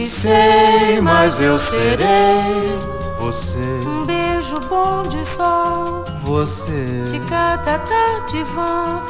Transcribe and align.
sei, 0.00 1.00
mas 1.02 1.40
eu 1.40 1.58
serei 1.58 2.78
você. 3.20 3.58
Um 3.86 4.04
beijo 4.04 4.58
bom 4.68 5.02
de 5.02 5.24
sol, 5.26 6.04
você. 6.22 7.04
De 7.10 7.20
cada 7.20 7.78
tarde 7.78 8.42
vão 8.54 9.02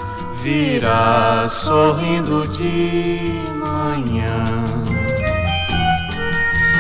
virá 0.45 1.49
sorrindo 1.49 2.47
de 2.49 3.21
manhã. 3.55 4.45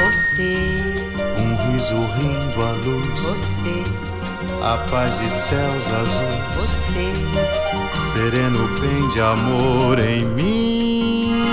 Você. 0.04 0.54
Um 1.40 1.72
riso 1.72 1.98
rindo 2.18 2.62
à 2.62 2.72
luz. 2.84 3.20
Você. 3.20 3.82
A 4.62 4.76
paz 4.90 5.18
de 5.18 5.30
céus 5.30 5.86
azuis. 5.92 6.56
Você. 6.56 7.63
Sereno 8.14 8.68
bem 8.80 9.08
de 9.08 9.20
amor 9.20 9.98
em 9.98 10.24
mim. 10.24 11.44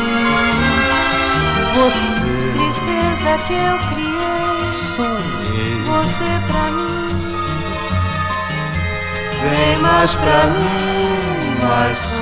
Você 1.73 2.21
tristeza 2.53 3.37
que 3.47 3.53
eu 3.53 3.79
criei. 3.89 4.63
Sonhei. 4.71 5.81
Você 5.85 6.29
pra 6.45 6.65
mim. 6.69 7.09
Vem 9.41 9.75
mais 9.79 10.13
pra 10.13 10.45
mim, 10.45 11.17
mais 11.63 11.97
só. 11.97 12.21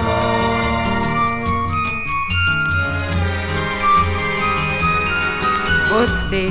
Você. 5.89 6.49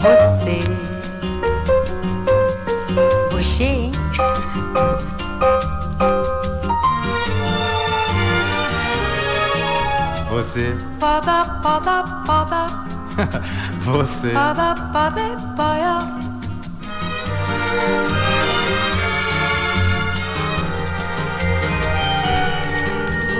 Você. 0.00 0.60
Você, 0.60 0.89
Você. 10.50 10.76
Pada, 10.98 11.44
pada, 11.62 12.02
pada. 12.26 12.66
Você. 13.82 14.32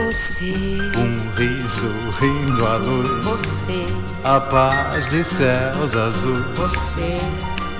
Você. 0.06 0.52
Um 0.96 1.30
riso 1.34 1.90
rindo 2.20 2.64
à 2.64 2.76
luz. 2.76 3.24
Você. 3.24 3.86
A 4.22 4.38
paz 4.38 5.10
de 5.10 5.24
céus 5.24 5.96
azuis. 5.96 6.38
Você. 6.54 7.18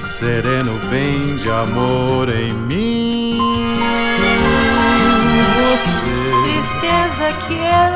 Sereno 0.01 0.77
bem 0.89 1.37
de 1.37 1.49
amor 1.53 2.29
em 2.31 2.53
mim. 2.53 3.39
Você. 5.71 6.11
Tristeza 6.43 7.33
que 7.47 7.55
eu 7.55 7.90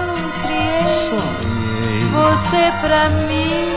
Sonhei. 1.18 2.04
Você 2.06 2.72
pra 2.80 3.10
mim. 3.26 3.70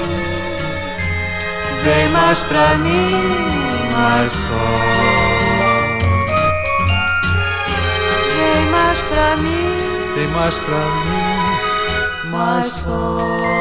Vem 1.83 2.09
mais 2.09 2.39
pra 2.39 2.77
mim, 2.77 3.11
mais 3.95 4.31
só. 4.31 4.53
Vem 8.35 8.65
mais 8.71 8.99
pra 8.99 9.37
mim. 9.37 10.13
Vem 10.15 10.27
mais 10.27 10.57
pra 10.57 10.77
mim, 10.77 12.29
mais 12.31 12.67
só. 12.67 13.56